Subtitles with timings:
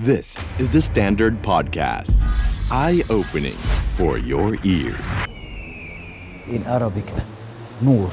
[0.00, 2.24] This is the Standard Podcast.
[2.72, 3.60] Eye-opening
[3.98, 5.10] for your ears.
[6.48, 7.04] In Arabic,
[7.84, 8.08] Noor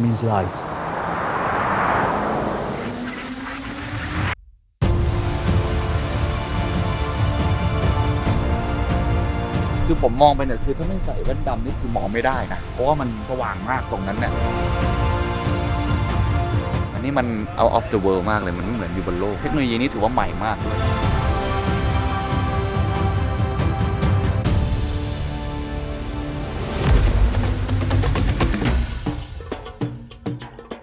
[0.00, 0.56] means light.
[9.86, 14.32] คือผมมองไปเนี่ยคือถ้าไม่ใส่แว่นดำนี่คือมองไม่ได้นะ เพราะว่ามันสว่างมากตรงนั้นเนี่ย
[16.92, 17.26] อันนี้มัน
[17.60, 20.80] out of the world มากเลย มันไม่เหมือนอยู่บนโลก เทคโนโลยีนี้ถือว่าใหม่มากเลย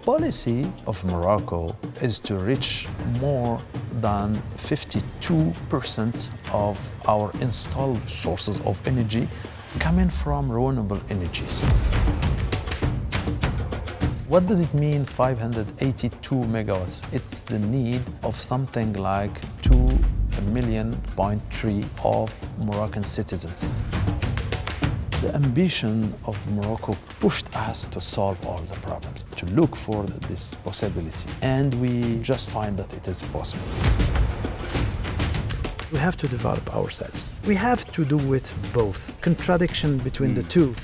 [0.04, 2.90] Policy of Morocco is to reach
[3.22, 3.62] more
[4.02, 9.30] than 52% of our installed sources of energy
[9.80, 11.64] coming from renewable energies.
[14.28, 17.02] What does it mean 582 megawatts?
[17.14, 19.98] It's the need of something like 2
[20.52, 23.74] million point three of Moroccan citizens.
[25.22, 30.56] The ambition of Morocco pushed us to solve all the problems, to look for this
[30.56, 33.64] possibility, and we just find that it is possible.
[35.94, 37.32] We have to develop ourselves.
[37.48, 39.00] We have to do with both.
[39.22, 40.76] Contradiction between the two.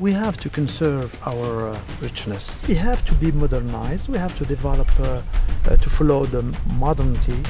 [0.00, 2.56] We have to conserve our uh, richness.
[2.66, 4.08] We have to be modernized.
[4.08, 5.20] We have to develop uh,
[5.68, 6.44] uh, to follow the
[6.78, 7.42] modernity.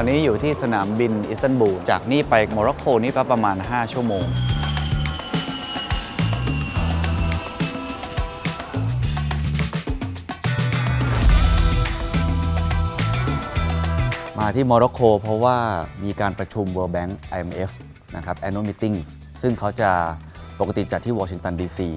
[0.00, 4.26] อนนี้อยู่ที่สนามบินอิสตันบูล จากนี่ไปโมร็อกโกนี่ก็ประมาณ 5 ชั่วโมง
[14.38, 15.56] มาที่โมร็อกโกเพราะว่า
[16.04, 17.70] มีการประชุม World Bank IMF
[18.16, 18.96] นะครับ annual meeting
[19.42, 19.90] ซึ่งเขาจะ
[20.60, 21.88] ปกติจัดที่วอชิงตันดีซี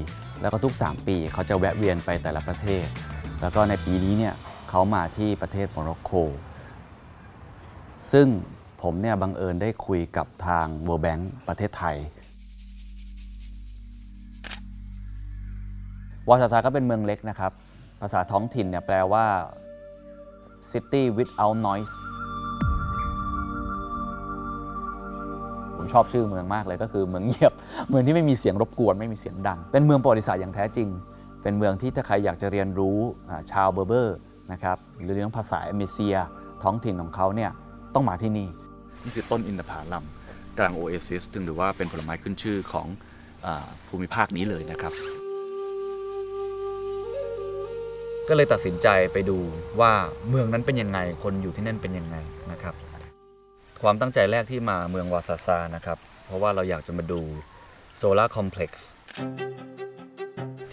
[0.42, 2.86] แล้วก็ทุก 3 ปีเขาจะแวะเวียนไปแต่ละประเทศ
[3.42, 4.34] แล้วก็ในปีนี้เนี่ย
[4.70, 6.12] เขามาที่ประเทศโมร็อกโก
[8.12, 8.28] ซึ่ง
[8.82, 11.96] ผมเนี่ยบังเอิญได้คุยกับทาง World Bank ประเทศไทย
[16.28, 17.52] วอซาซาก็เป็นเมืองเล็กนะครับ
[18.02, 19.26] ภาษาท้องถิ่นเนี่ยแปลว่า
[20.72, 21.96] city without noise
[25.76, 27.54] ผมชอบชื่อเมืองมากเลยก็คือเมืองเงียบ
[27.90, 30.90] เมืองที่ไม่มีเสียงรบกวนไม่มีเสียงดัง เป็นเมืองประวัติศาสตร์อย่างแท้จริง
[31.44, 32.98] เป็นเมืองที่ถ้าใครอยากจะเรียนรู้
[33.52, 34.18] ชาวเบอร์เบอร์
[34.52, 36.16] นะครับหรือเรื่องภาษาเอเมเซีย
[36.64, 37.52] ท้องถิ่นของเขาเนี่ย
[37.96, 38.48] ต้องมาที่นี่
[39.04, 40.06] นี่คือต้นอินทผลัม
[40.58, 42.88] กลางโอเอซิสซึ่งถือว่าเป็นผลไม้ขึ้นชื่อของ
[43.46, 43.48] อ
[43.88, 44.94] ภูมิภาคนี้เลยนะครับ
[48.28, 49.38] ก็เลยตัดสินใจไปดู
[49.80, 49.94] ว่า
[50.30, 52.18] เมืองนั้นเป็นยังไง คนอยู่ที่นั่นเป็นยังไง
[52.52, 52.76] นะครับ
[53.82, 57.22] ความตั้งใจแรกที่มาเมืองวาซาซานะครับ เพราะว่าเราอยากจะมาดู
[57.98, 58.88] โซลาร์คอมเพล็กซ์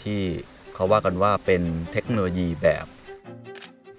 [0.03, 0.23] ที่
[0.75, 1.62] เขาว่ากันว่าเป็น
[1.93, 2.87] เทคโนโลยีแบบ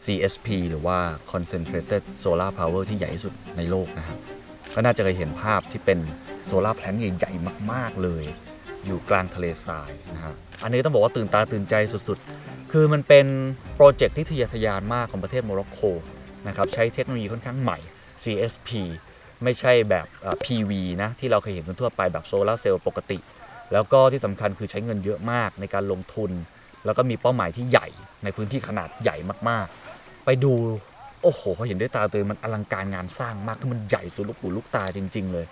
[0.10, 0.98] CSP หรือว่า
[1.32, 4.18] Concentrated Solar Power ที่ใหญ่ที่สุดในโลกนะครับ
[4.76, 6.00] ก็น่าจะเคยเห็นภาพที่เป็น
[6.46, 8.24] โซลาร์แพลนใหญ่ๆ มาก ๆ เลย
[8.86, 10.34] อยู่กลางทะเลทรายนะฮะ
[10.64, 13.26] อันนี้ต้องบอกว่าตื่นตาตื่นใจสุดๆ คือมันเป็น
[13.76, 15.80] โปรเจกต์ที่ทะเยอทะยานมากของประเทศโมร็อกโก
[16.48, 17.78] นะครับใช้เทคโนโลยีค่อนข้างใหม่
[18.24, 18.70] CSP
[19.44, 20.08] ไม่ใช่แบบ
[20.44, 20.72] PV
[21.02, 23.20] นะที่เราเคยเห็นกันทั่วไปแบบโซลาร์เซลล์ปกติ
[23.74, 26.32] แล้วก็ที่สำคัญคือใช้เงินเยอะมากในการลงทุน
[26.86, 27.88] แล้วก็มีเป้าหมายที่ใหญ่
[28.24, 29.16] ในพื้นที่ขนาดใหญ่
[29.50, 29.89] มากๆ
[30.32, 30.56] ไปดู
[31.24, 35.46] โอ้โหพอเห็นด้วยตาตัวเองมันอลังการงานสร้างมากคือมันใหญ่สุดลูกหูลูกตาจริง ๆ เลย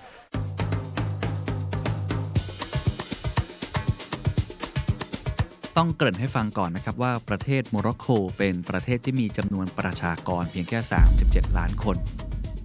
[5.77, 8.05] ต้องเกริ่นให้ฟังก่อนนะครับว่าประเทศโมร็อกโก
[8.37, 10.79] เป็นประเทศที่มีจำนวนประชากรเพียงแค่
[11.17, 11.97] 37 ล้านคน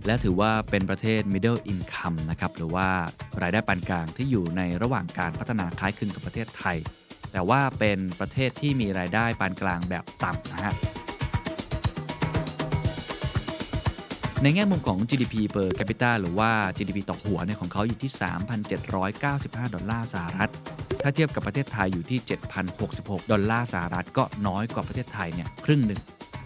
[0.07, 2.89] และถือว่าเป็นประเทศ middle income นะครับหรือว่า
[3.43, 6.77] รายได้ปานกลางที่อยู่ในระหว่างการพัฒนาคล้ายคลึงกับประเทศไทย
[7.33, 10.75] แต่ว่าเป็นประเทศที่มีรายได้ปานกลางแบบต่ำนะฮะ
[14.45, 18.13] ในแง่มุมของ GDP per capita หรือว่า GDP ต่อหัวเนี่ยของเขาอยู่ที่
[18.93, 20.51] 3,795 ดอลลาร์สหรัฐ
[21.03, 22.19] ถ้าเทียบกับประเทศไทยอยู่ที่
[22.75, 26.01] 7,066 ดอลลาร์สหรัฐ ก็น้อยกว่าประเทศไทยเนี่ยครึ่งหนึ่ง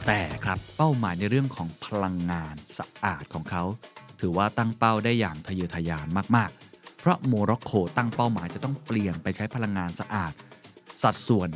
[0.06, 3.64] แต่ครับเป้าหมายในเรื่องของพลังงานสะอาดของเขา
[4.20, 6.06] ถือว่าตั้งเป้าได้อย่างทะเยอทะยาน
[6.36, 10.32] มาก ๆ เพราะโมร็อกโกตั้งเป้าหมายจะต้องเปลี่ยนไปใช้พลังงานสะอาด
[11.02, 11.48] สัดส่วน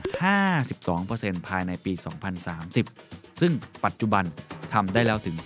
[0.71, 1.93] 52%ภายในปี
[2.59, 3.53] 2030 ซึ่ง
[3.85, 4.25] ปัจจุบัน
[4.73, 5.37] ทำได้แล้วถึง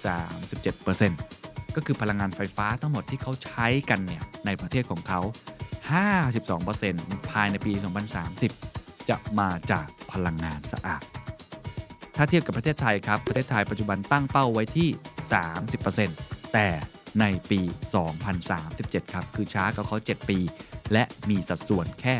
[1.03, 5.21] 37%ก็คือพลังงานไฟฟ้าทั้งหมดที่เขาใช้กันเนี่ยในประเทศของเขา
[6.45, 7.73] 52%ภายในปี
[8.41, 11.03] 2030 จะมาจากพลังงานสะอาด
[12.17, 14.89] ถ้าเทียบกับประเทศไทยครับ ประเทศไทยปัจจุบันตั้งเป้าไว้ที่
[15.71, 16.69] 30%แต่
[17.21, 17.61] ในปี
[18.37, 20.39] 2037 ครับ คือช้ากว่าเขา 7 ปี
[20.93, 22.15] และมีสัดส่วนแค่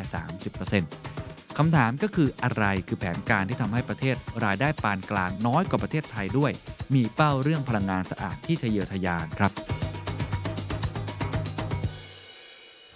[0.59, 1.14] 30%
[1.59, 6.53] คำถามก็คืออะไรคือแผนการที่ทำให้ประเทศรายได้ปานกลางน้อยกว่าประเทศไทยด้วย
[6.95, 9.53] มีเป้าเรื่องพลังงานสะอาดที่ทะเยอทะยานครับ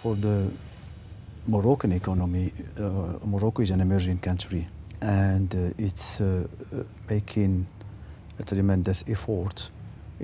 [0.01, 0.37] For the
[1.53, 2.45] Moroccan economy,
[2.79, 4.63] uh, Morocco is an emerging country
[5.01, 7.67] and uh, it's uh, uh, making
[8.41, 9.57] a tremendous effort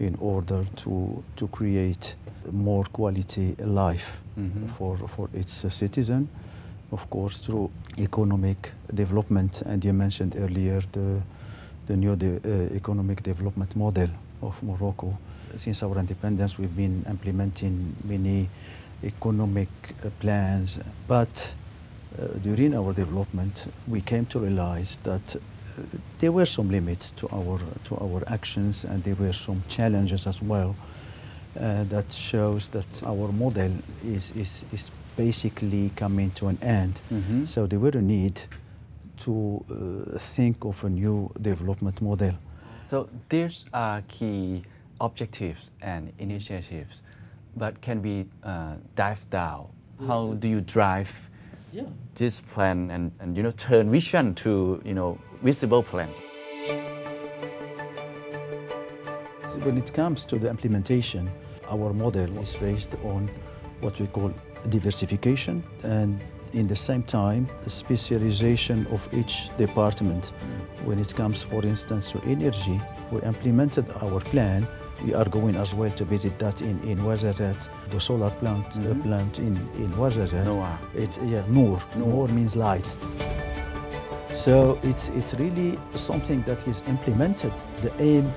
[0.08, 2.16] in order to, to create
[2.52, 3.48] more quality
[3.84, 4.22] life
[4.76, 6.30] for, for its uh, citizen,
[6.96, 9.62] of course, through economic development.
[9.66, 11.22] And you mentioned earlier the,
[11.88, 14.10] the new de- uh, economic development model
[14.42, 15.18] of Morocco.
[15.58, 18.50] Since our independence, we've been implementing many
[19.04, 19.68] economic
[20.04, 21.54] uh, plans, but
[22.18, 25.40] uh, during our development, we came to realize that uh,
[26.20, 30.42] there were some limits to our to our actions, and there were some challenges as
[30.42, 30.76] well.
[31.58, 33.72] Uh, that shows that our model
[34.04, 37.02] is, is, is basically coming to an end.
[37.12, 37.48] Mhm.
[37.48, 38.40] So they will need
[39.18, 42.34] to uh, think of a new development model.
[42.84, 44.62] So these are key
[45.00, 47.02] objectives and initiatives,
[47.56, 49.68] but can we uh, dive down?
[50.08, 51.30] How do you drive
[52.16, 56.16] this plan and, and you know turn vision to you know visible plans?
[59.48, 61.30] So When it comes to the implementation,
[61.70, 63.30] our model is based on
[63.82, 64.34] what we call
[64.70, 66.22] diversification and
[66.54, 70.34] in the same time specialization of each department.
[70.86, 72.80] When it comes, for instance, to energy,
[73.12, 74.68] we implemented our plan.
[75.04, 78.94] We are going as well to visit that in, in Ouarzazate, the solar plant, uh,
[79.04, 79.92] plant in, in.
[79.92, 80.80] Noor.
[80.94, 81.82] It's, yeah, Noor.
[81.98, 82.96] Noor means light.
[84.34, 87.52] So it's, it's really something that is implemented.
[87.82, 88.32] The aim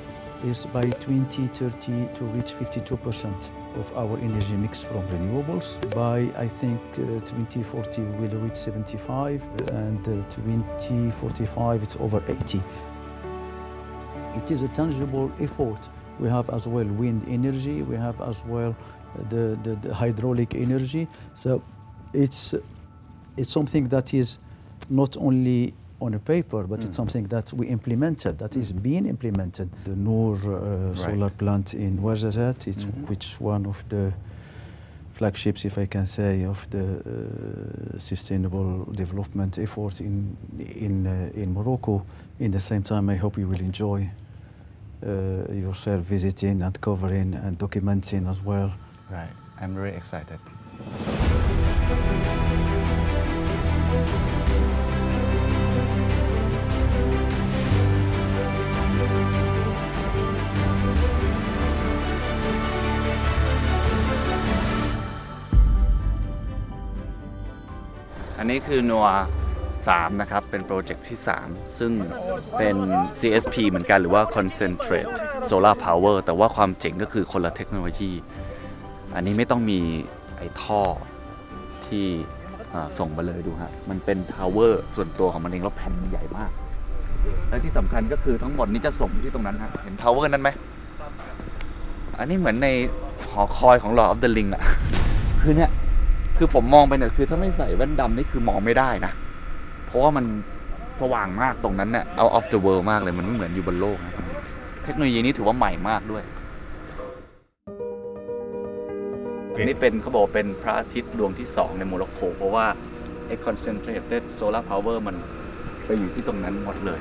[0.44, 5.78] is by 2030 to reach 52% of our energy mix from renewables.
[5.94, 12.62] By I think uh, 2040 we will reach 75 and uh, 2045 it's over 80.
[14.36, 15.88] It is a tangible effort.
[16.18, 18.76] We have as well wind energy, we have as well
[19.30, 21.08] the, the, the hydraulic energy.
[21.34, 21.62] So
[22.12, 22.54] it's,
[23.36, 24.38] it's something that is
[24.90, 29.68] not only on a paper, but it's something that we implemented, that is being implemented.
[29.84, 34.12] The Noor uh, solar plant in Ouarzazate, it's which one of the
[35.14, 41.52] flagships, if I can say, of the uh, sustainable development effort in in uh, in
[41.52, 42.04] Morocco.
[42.38, 44.08] In the same time, I hope you will enjoy
[45.04, 48.72] uh, yourself visiting and covering and documenting as well.
[49.10, 50.38] Right, I'm very excited.
[68.50, 69.06] นี้คือนัว
[69.62, 71.92] 3นะครับ เป็นโปรเจกต์ที่ 3 ซึ่ง
[72.58, 72.76] เป็น
[73.18, 75.10] CSP เหมือนกันหรือว่า Concentrate
[75.50, 78.12] Solar Power แต่ว่าความเจ๋งก็คือคนละเทคโนโลยี
[79.14, 79.80] อันนี้ไม่ต้องมี
[80.36, 80.82] ไอ้ท่อ
[81.86, 82.06] ที่
[82.98, 86.50] ส่งมาเลยดูฮะ มันเป็น power ส่วนตัวของมันเอง แล้วแผ่นมันใหญ่มาก
[87.48, 90.50] และที่สำคัญก็คือทั้งหมดนี้จะส่งที่ตรงนั้นฮะ เห็น power นั้นไหม
[92.18, 92.68] อันนี้เหมือนใน
[93.30, 94.62] หอคอยของ Lord of the Ring อะ
[95.42, 95.70] คือเนี่ย
[96.38, 99.12] คือผมมองไปเนี่ยคือถ้าไม่ใส่แว่นดำนี่คือมองไม่ได้นะ
[99.86, 100.24] เพราะว่ามัน
[101.00, 104.14] สว่างมากตรงนั้นเนี่ย out of the world มากเลยมันไม่เหมือนอยู่บนโลกนะ
[104.84, 106.22] เทคโนโลยีนี้ถือว่าใหม่มากด้วย
[109.54, 112.66] อันนี้เป็นเขาบอกว่าเป็นพระอาทิตย์ดวงที่2ในโมร็อกโกเพราะว่า
[113.26, 115.16] ไอ้ concentrated solar power มัน
[115.84, 117.00] ไปอยู่ที่ตรงนั้นหมดเลย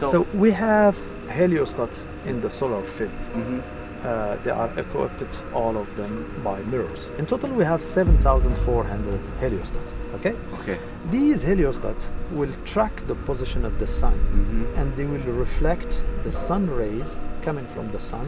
[0.00, 0.94] So we have
[1.38, 1.92] heliostat
[2.30, 3.18] in the solar field.
[3.36, 3.56] อือฮึ
[4.04, 6.12] Uh, they are equipped all of them
[6.44, 7.10] by mirrors.
[7.18, 9.92] In total, we have 7,400 heliostats.
[10.16, 10.34] Okay.
[10.60, 10.78] Okay.
[11.10, 14.78] These heliostats will track the position of the sun, mm -hmm.
[14.78, 18.26] and they will reflect the sun rays coming from the sun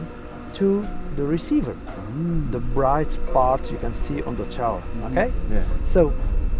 [0.53, 2.51] to the receiver, mm.
[2.51, 4.81] the bright part you can see on the tower.
[4.81, 5.17] Mm-hmm.
[5.17, 5.31] Okay.
[5.51, 5.63] Yeah.
[5.85, 6.11] So,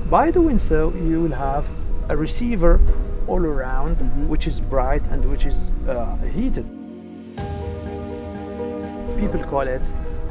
[0.10, 1.66] by doing so, you will have
[2.10, 2.80] a receiver
[3.28, 4.30] all around, -hmm.
[4.30, 6.77] which is bright and which is uh, heated.
[9.18, 9.82] People call it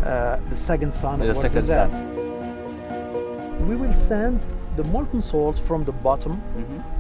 [0.05, 1.21] uh, the second sun.
[1.21, 1.93] The second is that?
[1.93, 3.69] sun.
[3.69, 4.41] We will send
[4.77, 6.41] the molten salt from the bottom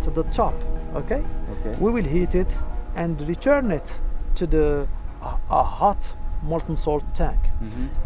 [0.03, 0.55] to the top.
[0.95, 1.23] Okay.
[1.53, 1.79] Okay.
[1.79, 2.49] We will heat it
[2.95, 3.93] and return it
[4.37, 4.89] to the
[5.23, 7.39] a, a hot molten salt tank,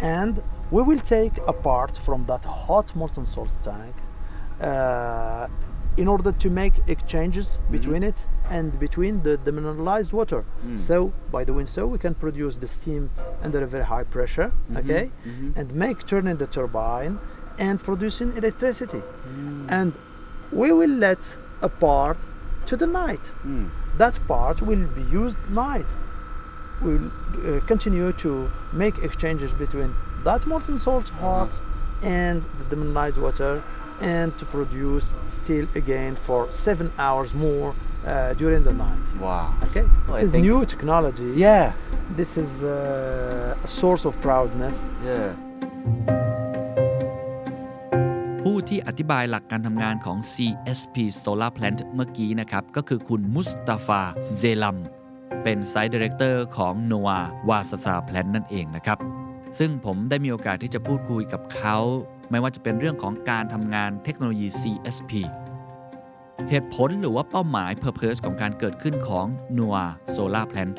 [0.01, 3.95] and we will take apart from that hot molten salt tank
[4.61, 5.47] uh,
[5.97, 7.73] in order to make exchanges mm-hmm.
[7.73, 10.45] between it and between the demineralized water.
[10.67, 10.79] Mm.
[10.79, 13.11] So by doing so, we can produce the steam
[13.43, 14.77] under a very high pressure, mm-hmm.
[14.79, 15.59] okay, mm-hmm.
[15.59, 17.19] and make turning the turbine
[17.59, 19.03] and producing electricity.
[19.29, 19.67] Mm.
[19.69, 19.93] And
[20.53, 21.19] we will let
[21.63, 22.19] a part
[22.67, 23.31] to the night.
[23.47, 23.71] Mm.
[23.99, 25.87] That part will be used night.
[26.83, 27.11] We will
[27.57, 29.95] uh, continue to make exchanges between
[30.25, 31.21] that molten salt uh-huh.
[31.21, 31.53] heart
[32.03, 33.63] and the demineralized water
[34.01, 37.69] and to produce steel again for seven hours more
[38.07, 39.05] uh, during the night.
[39.21, 39.55] Wow.
[39.65, 41.29] Okay, Well, I this is think- new technology.
[41.37, 41.73] Yeah.
[42.17, 44.77] This is uh, a source of proudness.
[45.05, 45.31] Yeah.
[48.43, 54.03] ผู้ที่อธิบายหลักการทำงานของ CSP Solar Plant เมื่อกี้นะครับ ก็คือคุณมุสตาฟา
[54.37, 54.77] เซลัม
[55.43, 58.99] เป็นไซต์ดีเรคเตอร์ของ NOAA วาสซา Plant นั่นเองนะครับ
[59.59, 61.79] ซึ่งผมได้มีโอกาสที่จะพูดคุยกับเขา
[62.31, 65.13] ไม่ว่าจะเป็นเรื่องของการทำงานเทคโนโลยี CSP
[66.51, 69.27] เหตุผลหรือว่าเป้าหมาย Purpose ของการเกิดขึ้นของ
[69.59, 70.79] n o a Solar Plant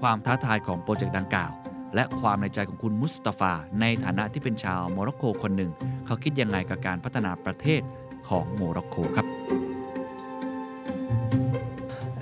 [0.00, 1.52] ความท้าทายของโปรเจกต์ดังกล่าว
[1.94, 5.72] และความในใจของคุณมุสตาฟา ในฐานะที่เป็นชาวโมร็อกโกคนหนึ่ง
[6.06, 7.82] เขาคิดยังไงกับการพัฒนาประเทศ
[8.28, 9.28] ของโมร็อกโกครับ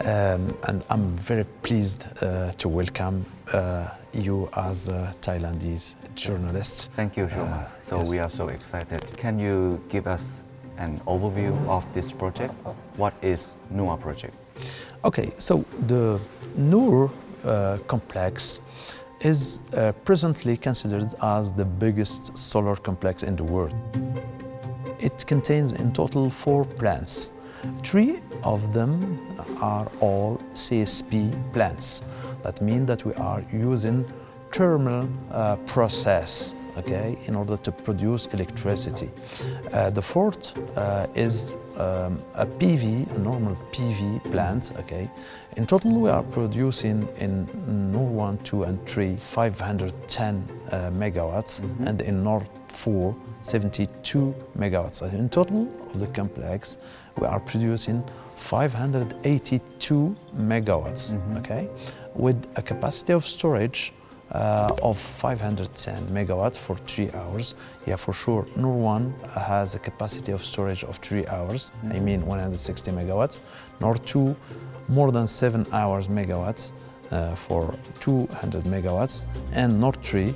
[0.05, 6.91] Um, and I'm very pleased uh, to welcome uh, you as a Thailandese journalist.
[6.93, 7.67] Thank you so Uh.
[7.83, 8.11] So yes.
[8.11, 9.01] we are so excited.
[9.17, 10.45] Can you give us
[10.79, 12.53] an overview of this project?
[12.97, 14.35] What is Noor project?
[15.05, 16.19] Okay, so the
[16.57, 17.11] Noor
[17.45, 18.61] uh, complex
[19.21, 23.75] is uh, presently considered as the biggest solar complex in the world.
[24.99, 27.33] It contains in total four plants.
[27.85, 29.21] Three of them
[29.61, 32.05] are all CSP plants.
[32.43, 34.05] That means that we are using
[34.53, 39.11] thermal uh, process okay, in order to produce electricity.
[39.73, 44.73] Uh, the fourth uh, is um, a PV, a normal PV plant.
[44.81, 45.11] Okay,
[45.57, 47.47] in total we are producing in
[47.93, 55.03] Noor 1, 2, and 3 510 uh, megawatts, and in Noor 4 72 megawatts.
[55.03, 56.79] And in total of the complex,
[57.19, 58.05] we are producing
[58.37, 61.39] 582 megawatts.
[61.39, 61.69] Okay,
[62.15, 63.93] with a capacity of storage
[64.33, 67.55] uh, of 510 megawatts for three hours.
[67.87, 68.47] Yeah, for sure.
[68.57, 73.39] Noor 1 has a capacity of storage of three hours, I mean 160 megawatts.
[73.81, 74.35] Noor 2,
[74.89, 76.71] more than seven hours megawatts
[77.11, 79.25] uh, for 200 megawatts.
[79.53, 80.35] And Noor 3,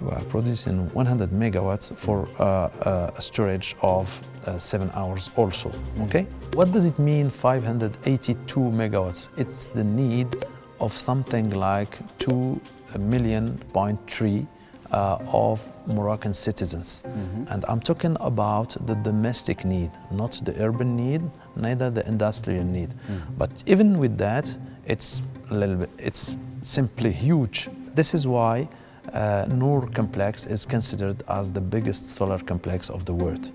[0.00, 5.70] we are producing 100 megawatts for uh, uh, a storage of uh, seven hours also.
[6.00, 6.26] Okay?
[6.54, 9.28] What does it mean 582 megawatts?
[9.36, 10.44] It's the need
[10.82, 12.60] of something like 2
[12.98, 14.46] million point three
[14.90, 17.04] uh, of Moroccan citizens.
[17.50, 21.22] And I'm talking about the domestic need, not the urban need,
[21.56, 22.90] neither the industrial need.
[23.38, 24.54] But even with that,
[24.86, 27.70] it's a little bit, it's simply huge.
[27.94, 28.68] This is why
[29.12, 33.50] uh, Noor complex is considered as the biggest solar complex of the world.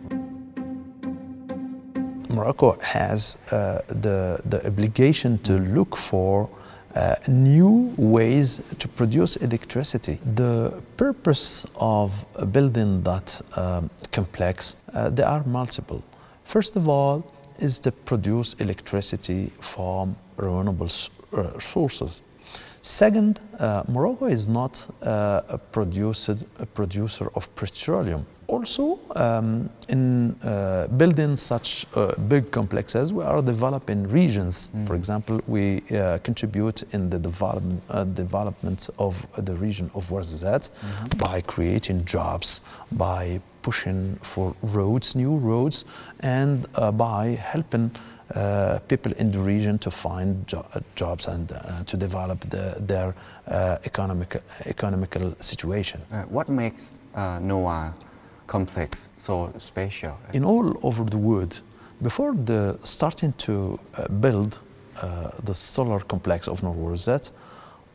[2.29, 6.49] Morocco has uh, the, the obligation to look for
[6.97, 10.17] uh, new ways to produce electricity.
[10.35, 16.01] The purpose of building that um, complex, uh, there are multiple.
[16.45, 17.23] First of all,
[17.59, 20.89] is to produce electricity from renewable
[21.33, 22.21] uh, sources.
[22.81, 25.59] Second, uh, Morocco is not uh, a,
[26.59, 28.25] a producer of petroleum.
[28.47, 34.71] Also, um, in uh, building such uh, big complexes, we are developing regions.
[34.85, 40.69] For example, we uh, contribute in the development, uh, development of the region of Ouarzazate
[41.17, 42.61] by creating jobs,
[42.93, 45.83] by pushing for roads, new roads,
[46.21, 47.91] and uh, by helping
[48.33, 53.13] uh, people in the region to find jo- jobs and uh, to develop the, their
[53.47, 56.01] uh, economic, economical situation.
[56.11, 57.93] Uh, what makes uh, Noor
[58.47, 60.17] complex so special?
[60.33, 61.61] In all over the world,
[62.01, 64.59] before the starting to uh, build
[65.01, 67.31] uh, the solar complex of Noor Ouarzazate,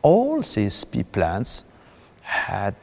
[0.01, 1.65] all CSP plants
[2.21, 2.75] had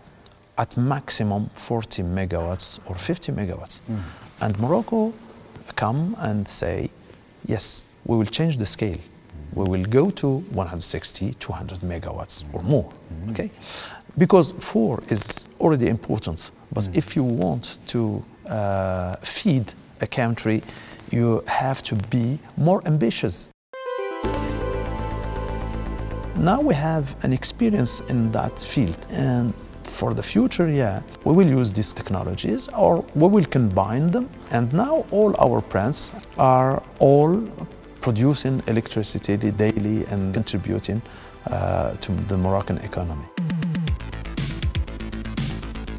[0.59, 3.81] at maximum 40 megawatts or 50 megawatts.
[4.41, 5.13] And Morocco
[5.77, 6.91] come and say,
[7.47, 8.99] yes, we will change the scale.
[9.55, 12.93] We will go to 160, 200 megawatts or more.
[13.31, 13.51] Okay,
[14.19, 16.51] because four is already important.
[16.73, 20.63] But if you want to uh, feed a country,
[21.11, 23.51] you have to be more ambitious.
[26.37, 29.53] Now we have an experience in that field, and
[29.91, 34.31] for the future, yeah, we will use these technologies or we will combine them.
[34.51, 37.43] And now all our plants are all
[38.01, 41.03] producing electricity daily and contributing
[41.47, 43.27] uh, to the Moroccan economy.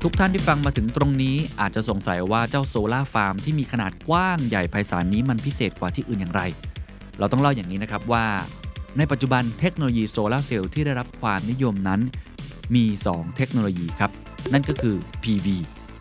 [0.06, 6.42] ทุกท่านที่ฟังมาถึงตรงนี้อาจจะสงสัยว่าเจ้าโซลาฟาร์มที่มีขนาดกว้างใหญ่ไพศาลนี้มันพิเศษกว่าที่อื่นอย่างไร
[7.20, 8.26] เราต้องเล่าอย่างนี้นะครับว่า
[8.98, 12.02] ในปัจจุบันเทคโนโลยีโซลาเซลล์ที่ได้รับความนิยมนั้น
[12.76, 14.12] มี 2 เทคโนโลยีครับ
[14.54, 15.48] นั่นก็คือ PV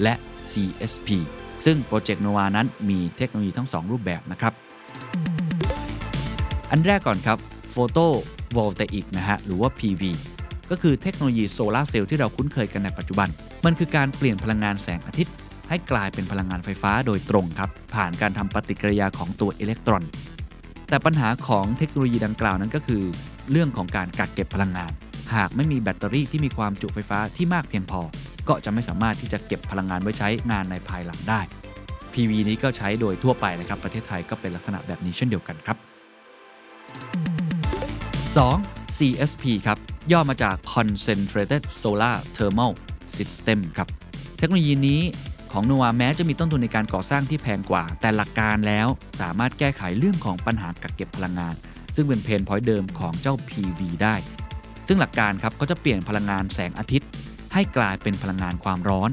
[0.03, 0.15] และ
[0.51, 1.09] CSP
[1.65, 4.53] ซึ่งโปรเจกต์โนวานั้นมีเทคโนโลยีทั้ง 2 รูปแบบนะครับ
[6.71, 7.39] อันแรกก่อนครับ
[7.75, 8.07] Photo
[8.57, 10.03] Voltaic นะฮะหรือว่า PV
[10.71, 13.29] ก็คือเทคโนโลยีโซลาร์เซลล์ที่เราคุ้นเคยกันในปัจจุบัน
[13.65, 15.35] มันคือการเปลี่ยนพลังงานแสงอาทิตย์
[15.69, 20.03] ให้กลายเป็นพลังงานไฟฟ้าโดยตรงครับ ผ่านการทำปฏิกิริยาของตัวอิเล็กตรอน
[20.89, 23.03] แต่ปัญหาของเทคโนโลยีดังกล่าวนั้นก็คือ
[23.51, 24.93] เรื่องของการกักเก็บพลังงาน
[25.35, 28.01] หากไม่มีแบตเตอรี่ที่มีความจุไฟฟ้าที่มากเพียงพอ
[28.49, 31.41] ก็จะไม่สามารถที่จะเก็บพลังงานไว้ใช้งานในภายหลังได้
[32.13, 35.77] PV นี้ก็ใช้โดยทั่วไปนะครับประเทศไทยก็เป็นลักษณะแบบนี้เช่นเดียวกันครับ
[38.35, 38.80] 2.
[38.99, 39.79] CSP ครับ
[40.13, 42.73] ย่อมาจาก Concentrated Solar Thermal
[43.17, 43.89] System ครับ
[44.39, 45.01] เทคโนโลยีนี้
[45.53, 48.89] ของนัวแม้จะมีต้นทุนในการก่อสร้างที่แพงกว่า แต่หลักการแล้ว
[49.21, 51.55] สามารถแก้ไขเรื่องของปัญหากักเก็บพลังงาน
[51.95, 54.15] ซึ่งเป็นเพนพอยต์เดิมของเจ้า PV ได้
[54.89, 57.09] ซึ่งหลักการครับก็จะเปลี่ยนพลังงานแสงอาทิตย์
[57.55, 59.11] ให้กลายเป็นพลังงานความร้อน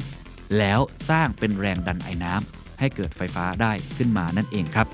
[0.57, 0.79] แล้ว
[1.09, 4.87] สร้างเป็นแรงดันไอ้น้ำให้เกิดไฟฟ้าได้ขึ้นมานั่นเองครับ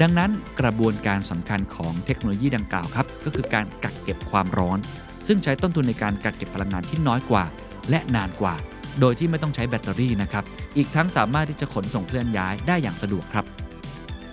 [0.00, 0.30] ดังนั้น
[0.60, 4.78] กระบวนการสำคัญของเทคโนโลยีดังกล่าวครับ ก็คือการกักเก็บความร้อน
[5.26, 7.44] ซึ่งใช้ต้นทุนในการกักเก็บพลังงานที่น้อยกว่า
[7.90, 8.54] และนานกว่า
[9.00, 10.44] โดยที่ไม่ต้องใช้แบตเตอรี่นะครับ
[10.76, 13.44] อีกทั้งสามารถที่จะขนส่งเคลื่อนย้ายได้อย่างสะดวกครับ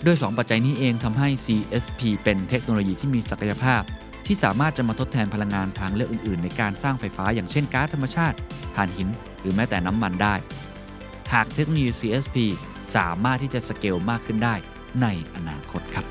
[0.05, 3.81] ด้วย2 ปัจจัยนี้เองทำให้ CSP เป็นเทคโนโลยีที่มีศักยภาพ
[4.25, 8.37] ที่สามารถจะมาทดแทนพลังงานทางเลือกอื่น ๆ ในการสร้างไฟฟ้า อย่างเช่นก๊าซธรรมชาติ
[8.75, 9.09] ถ่านหิน
[9.41, 10.35] หรือแม้แต่น้ำมันได้
[11.33, 12.37] หากเทคโนโลยี CSP
[12.95, 14.55] สามารถที่จะสเกลมากขึ้นได้
[15.00, 16.06] ในอนาคตครับ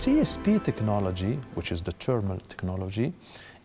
[0.00, 3.08] CSP technology, which is the thermal technology,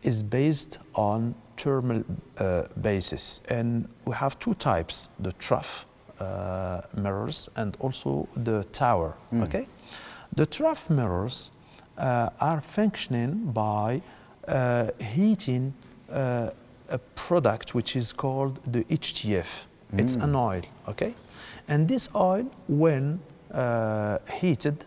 [0.03, 2.01] is based on thermal
[2.38, 3.41] uh, basis.
[3.49, 5.86] And we have two types, the trough
[6.19, 9.67] uh, mirrors and also the tower, okay?
[10.36, 11.51] The trough mirrors
[11.97, 14.01] uh, are functioning by
[14.47, 15.73] uh, heating
[16.10, 16.51] uh,
[16.89, 19.65] a product which is called the HTF.
[19.95, 21.13] It's an oil, okay?
[21.67, 23.19] And this oil, when
[23.52, 24.84] uh, heated,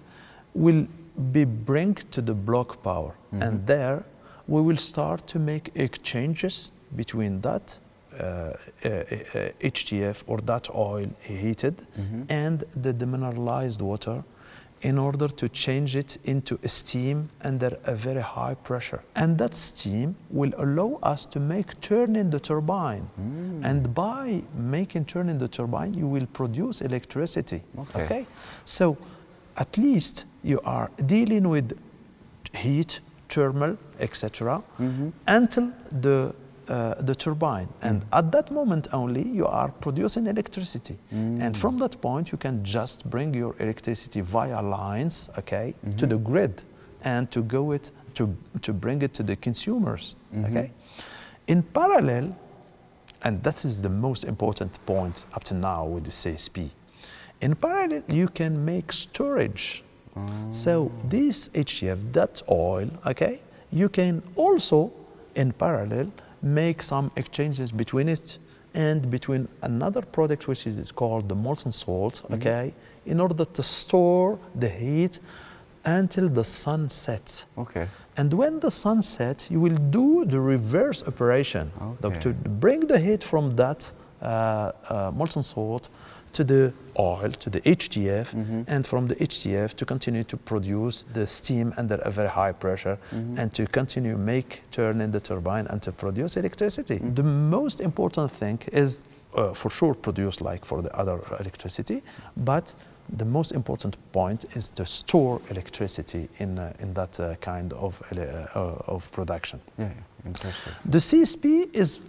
[0.53, 0.87] will
[1.31, 4.03] be bring to the block power, and there
[4.47, 7.79] we will start to make exchanges between that
[8.19, 11.75] uh, uh, uh, HTF or that oil heated
[12.29, 14.23] and the demineralized water
[14.81, 19.01] in order to change it into a steam under a very high pressure.
[19.15, 23.03] And that steam will allow us to make turn in the turbine.
[23.15, 23.61] Hmm.
[23.63, 27.61] And by making turn in the turbine, you will produce electricity.
[27.95, 28.25] Okay.
[28.65, 28.97] So
[29.57, 31.77] at least you are dealing with
[32.53, 35.09] heat, thermal, etc., mm-hmm.
[35.27, 36.33] until the
[36.67, 37.89] uh, the turbine, mm.
[37.89, 41.41] and at that moment only you are producing electricity, mm.
[41.41, 46.15] and from that point you can just bring your electricity via lines, okay, to the
[46.15, 46.31] mm-hmm.
[46.31, 46.63] grid,
[47.03, 50.45] and to go it to to bring it to the consumers, mm-hmm.
[50.45, 50.71] okay.
[51.47, 52.35] In parallel,
[53.23, 56.69] and that is the most important point up to now with the CSP.
[57.41, 59.83] In parallel, you can make storage.
[60.15, 60.21] Oh.
[60.51, 64.91] So this HTF, that oil, okay, you can also,
[65.35, 68.39] in parallel, make some exchanges between it
[68.73, 72.73] and between another product which is called the molten salt, okay,
[73.05, 75.19] in order to store the heat
[75.85, 77.45] until the sun sets.
[77.57, 77.87] Okay.
[78.17, 81.71] And when the sun sets, you will do the reverse operation
[82.03, 82.19] Okay.
[82.19, 85.89] to bring the heat from that uh, uh, molten salt
[86.33, 88.33] to the oil, to the HTF,
[88.67, 92.97] and from the HTF to continue to produce the steam under a very high pressure
[93.37, 96.97] and to continue make turn in the turbine and to produce electricity.
[96.97, 99.03] The most important thing is
[99.35, 102.01] uh, for sure produce like for the other electricity,
[102.37, 102.75] but
[103.17, 108.01] the most important point is to store electricity in, uh, in that uh, kind of,
[108.11, 108.47] uh,
[108.87, 109.59] of production.
[109.77, 109.89] Yeah,
[110.25, 110.73] interesting.
[110.85, 111.99] The CSP is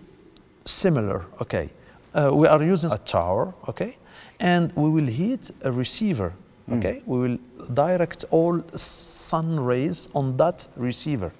[0.64, 1.70] similar, okay.
[2.14, 3.96] Uh, we are using a tower, okay,
[4.40, 6.33] and we will heat a receiver,
[6.70, 7.03] okay.
[7.07, 7.38] We will
[7.75, 11.31] direct all sun rays on that receiver,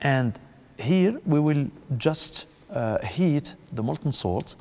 [0.00, 0.32] and
[0.78, 4.56] here we will just uh, heat the molten salt,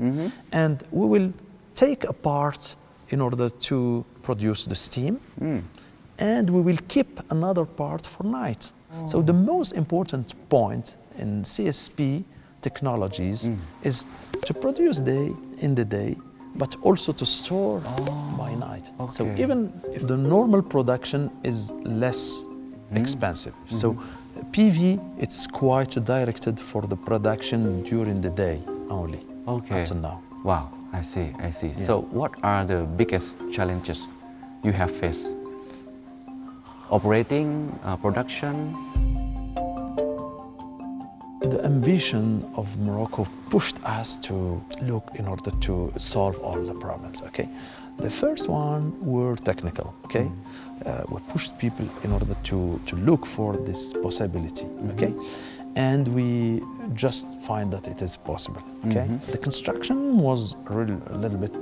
[0.51, 1.31] and we will
[1.75, 2.75] take a part
[3.09, 5.19] in order to produce the steam,
[6.19, 8.71] and we will keep another part for night.
[9.05, 12.23] So the most important point in CSP
[12.61, 13.57] technologies mm.
[13.83, 14.05] is
[14.45, 16.15] to produce day in the day,
[16.55, 18.91] but also to store oh, by night.
[19.07, 22.97] So even if the normal production is less mm.
[22.97, 23.75] expensive, mm-hmm.
[23.75, 23.97] so
[24.51, 29.19] PV it's quite directed for the production during the day only.
[29.47, 29.79] Okay.
[29.79, 30.21] Until now.
[30.43, 31.73] Wow, I see, I see.
[31.73, 34.07] So, what are the biggest challenges
[34.63, 35.37] you have faced?
[36.89, 38.73] Operating, uh, production?
[41.41, 47.23] The ambition of Morocco pushed us to look in order to solve all the problems.
[47.23, 47.49] Okay,
[47.97, 49.95] the first one were technical.
[50.05, 50.29] Okay,
[50.85, 54.67] uh, we pushed people in order to to look for this possibility.
[54.93, 55.13] Okay,
[55.75, 56.61] and we
[56.93, 58.61] just find that it is possible.
[58.85, 61.53] Okay, the construction was really a little bit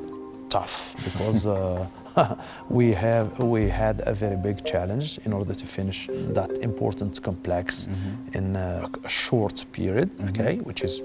[0.50, 1.86] tough because uh,
[2.70, 7.88] we have we had a very big challenge in order to finish that important complex
[8.34, 10.10] in a, short period.
[10.30, 11.02] Okay, which is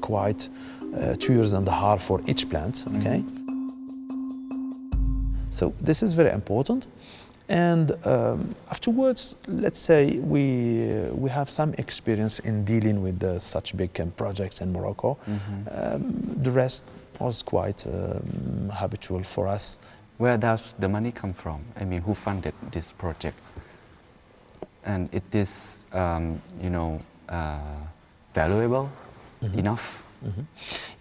[0.00, 0.48] quite
[0.96, 2.84] uh, two years and a half for each plant.
[2.98, 3.24] Okay.
[5.50, 6.88] So this is very important.
[7.48, 13.38] And um, afterwards, let's say we, uh, we have some experience in dealing with uh,
[13.38, 15.18] such big um, projects in Morocco.
[15.70, 16.84] Um, the rest
[17.20, 19.78] was quite um, habitual for us.
[20.18, 21.60] Where does the money come from?
[21.80, 23.38] I mean, who funded this project?
[24.84, 27.58] And it is, um, you know, uh,
[28.34, 28.90] valuable
[29.54, 30.02] enough?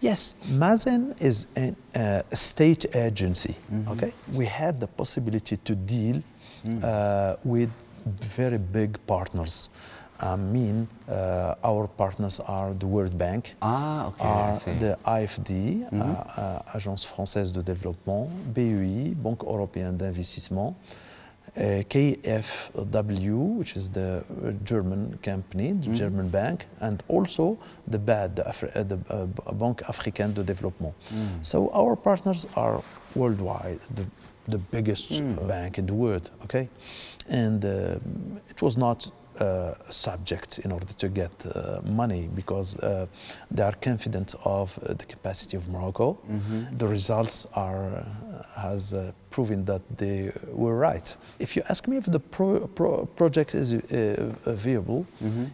[0.02, 3.56] Yes, Masen is an, uh, a state agency.
[3.88, 6.22] Okay, we had the possibility to deal
[6.84, 7.70] uh, with
[8.06, 9.70] very big partners.
[10.24, 15.52] I mean, uh, our partners are the World Bank, Ah, okay, are the AFD,
[15.92, 20.76] uh, uh, Agence Française de Développement, BEI, Banque Européenne d'Investissement,
[21.58, 27.58] uh, KFW, which is the uh, German company, the German bank, and also
[27.88, 30.94] the BAD, the, Afri- uh, the uh, Banque Africaine de Développement.
[31.42, 32.82] So our partners are
[33.16, 34.06] worldwide, the,
[34.48, 36.70] the biggest bank in the world, okay?
[37.30, 43.06] And um, it was not uh, subject in order to get uh, money because uh,
[43.52, 46.18] they are confident of uh, the capacity of Morocco.
[46.78, 51.18] The results are uh, has uh, proven that they were right.
[51.40, 53.80] If you ask me if the pro- pro- project is uh,
[54.46, 55.06] uh, viable,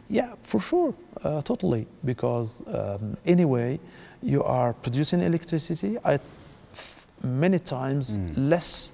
[0.09, 3.79] yeah, for sure, uh, totally, because um, anyway,
[4.21, 6.21] you are producing electricity at
[6.73, 8.91] f- many times less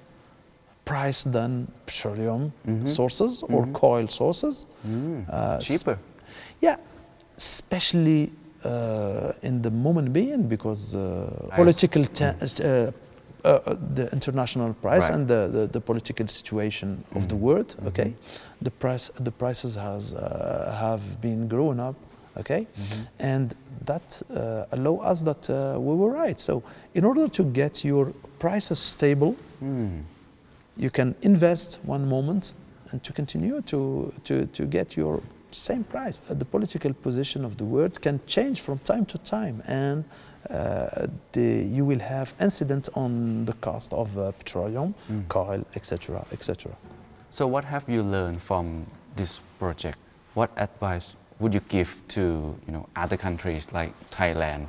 [0.86, 2.52] price than petroleum
[2.86, 4.66] sources or coal sources.
[5.28, 5.98] Uh, s- Cheaper.
[6.66, 6.76] yeah,
[7.36, 8.30] especially
[8.64, 11.00] uh, in the moment being because uh,
[11.54, 12.90] political ta- uh,
[13.44, 15.14] uh, the international price Right.
[15.14, 17.76] and the, the, the political situation of the world.
[17.86, 18.14] Okay,
[18.62, 20.18] the price the prices has uh,
[20.80, 21.94] have been growing up.
[22.38, 22.66] Okay,
[23.18, 23.54] and
[23.86, 26.38] that uh, allow us that uh, we were right.
[26.40, 26.62] So
[26.94, 29.34] in order to get your prices stable,
[30.76, 32.54] you can invest one moment
[32.90, 36.20] and to continue to, to, to get your same price.
[36.28, 40.04] Uh, the political position of the world can change from time to time and
[40.50, 44.94] uh, the, you will have incident on the cost of uh, petroleum,
[45.28, 46.70] coal, etc., etc.
[47.32, 48.86] So, what have you learned from
[49.16, 49.98] this project?
[50.34, 54.68] What advice would you give to you know other countries like Thailand?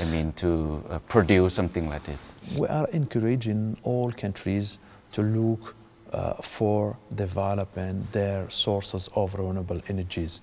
[0.00, 2.34] I mean, to uh, produce something like this.
[2.56, 4.78] We are encouraging all countries
[5.12, 5.74] to look
[6.12, 10.42] uh, for developing their sources of renewable energies.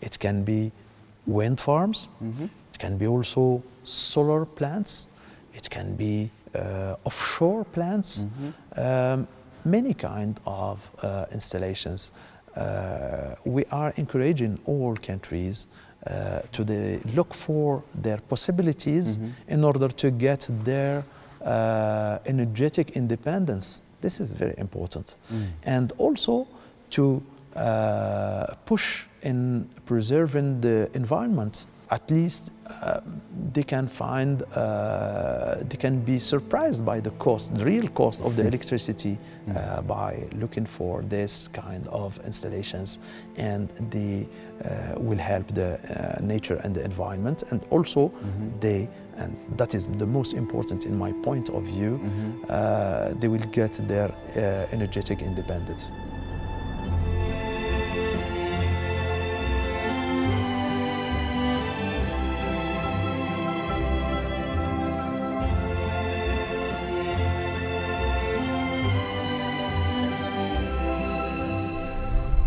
[0.00, 0.72] It can be
[1.26, 2.08] wind farms,
[2.72, 5.06] it can be also solar plants,
[5.54, 8.24] it can be uh, offshore plants,
[8.76, 9.26] um,
[9.64, 12.10] many kind of uh, installations.
[12.56, 15.66] Uh, we are encouraging all countries
[16.06, 21.02] uh, to the, look for their possibilities in order to get their
[21.44, 23.80] uh, energetic independence.
[24.04, 25.16] This is very important.
[25.62, 26.46] And also
[26.90, 27.22] to
[27.56, 31.64] uh, push in preserving the environment.
[31.90, 33.00] At least uh,
[33.52, 38.36] they can find, uh, they can be surprised by the cost, the real cost of
[38.36, 42.98] the electricity uh, by looking for this kind of installations.
[43.36, 47.44] And they uh, will help the uh, nature and the environment.
[47.50, 48.10] And also
[48.60, 48.88] they
[49.21, 51.91] and that is the most important in my point of view
[52.49, 57.09] uh, they will get their uh, energetic independence G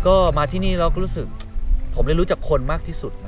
[0.07, 1.27] ก็มาที่นี่เราก็รู้สึก
[1.95, 3.26] ผมได้รู้จักคนมากที่สุดนะ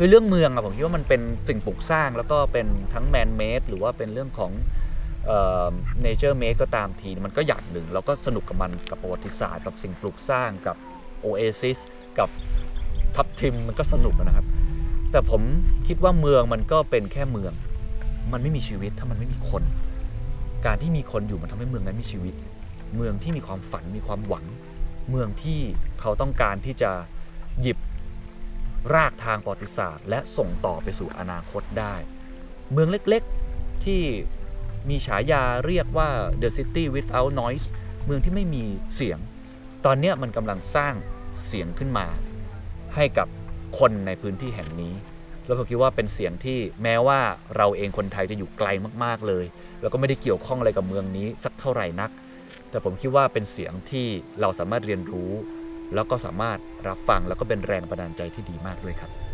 [0.00, 4.52] คือเรื่องเมืองอะผมคิดว่ามันเป็นสิ่งปลูกสร้างแล้วก็เป็นทั้งแมนเมดหรือว่าเป็นเรื่องของ
[6.02, 10.76] เนเจอร์เมดก็ตามทีมันก็อย่างหนึ่งเราก็สนุกกับมันกับประวัติศาสตร์กับสิ่งปลูกสร้างกับ
[11.20, 11.78] โอเอซิส
[12.18, 12.28] กับ
[13.16, 14.46] ทับทิมมันก็สนุกนะครับ
[15.10, 15.42] แต่ผม
[15.86, 17.52] คิดว่าเมืองมันก็เป็นแค่เมือง
[18.32, 19.62] มันไม่มีชีวิตถ้ามันไม่มีคน
[20.66, 22.34] การที่มีคนอยู่มันทำให้เมืองนั้นมีชีวิต
[22.96, 24.44] เมืองที่มีความฝันมีความหวัง
[25.10, 25.60] เมืองที่
[26.00, 26.90] เขาต้องการที่จะ
[27.60, 27.78] หยิบ
[28.94, 31.94] รากทางประวัติศาสตร์ และส่งต่อไปสู่อนาคตได้
[32.72, 34.02] เมืองเล็กๆที่
[34.88, 36.08] มีฉายาเรียกว่า
[36.42, 37.66] the city without noise
[38.04, 38.64] เมืองที่ไม่มี
[38.96, 39.18] เสียง
[39.84, 40.94] ตอนนี้มันกำลังสร้าง
[41.46, 42.06] เสียงขึ้นมา
[42.94, 43.28] ให้กับ
[43.78, 44.94] คนในพื้นที่แห่งนี้
[45.46, 47.20] แล้วผมคิดว่าเป็นเสียงที่แม้ว่า
[47.56, 48.68] เราเองคนไทยจะอยู่ไกล
[49.04, 49.44] มากๆเลย
[49.80, 52.10] แล้วก็ไม่ได้เกี่ยวข้องอะไรกับเมืองนี้สักเท่าไหร่นัก
[52.70, 54.06] แต่ผมคิดว่าเป็นเสียงที่
[54.40, 55.32] เราสามารถเรียนรู้
[55.94, 59.27] แล้วก็สามารถรับฟังแล้วก็เป็นแรงบันดาลใจที่ดีมากด้วยครับ